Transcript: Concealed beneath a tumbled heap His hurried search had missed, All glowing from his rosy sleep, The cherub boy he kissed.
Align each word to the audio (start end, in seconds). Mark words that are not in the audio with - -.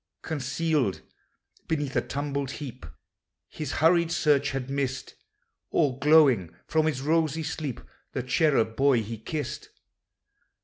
Concealed 0.23 1.01
beneath 1.67 1.95
a 1.95 2.01
tumbled 2.01 2.53
heap 2.53 2.87
His 3.47 3.73
hurried 3.73 4.11
search 4.11 4.49
had 4.49 4.67
missed, 4.67 5.13
All 5.69 5.99
glowing 5.99 6.55
from 6.65 6.87
his 6.87 7.03
rosy 7.03 7.43
sleep, 7.43 7.79
The 8.13 8.23
cherub 8.23 8.75
boy 8.75 9.03
he 9.03 9.19
kissed. 9.19 9.69